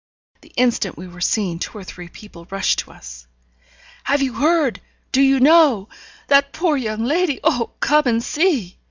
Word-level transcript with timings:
The 0.41 0.49
instant 0.57 0.97
we 0.97 1.07
were 1.07 1.21
seen, 1.21 1.59
two 1.59 1.77
or 1.77 1.83
three 1.83 2.07
people 2.09 2.47
rushed 2.49 2.79
to 2.79 2.91
us. 2.91 3.27
'Have 4.05 4.23
you 4.23 4.33
heard? 4.33 4.81
Do 5.11 5.21
you 5.21 5.39
know? 5.39 5.89
That 6.27 6.53
poor 6.53 6.75
young 6.75 7.05
lady 7.05 7.39
oh, 7.43 7.69
come 7.81 8.07
and 8.07 8.23
see!' 8.23 8.79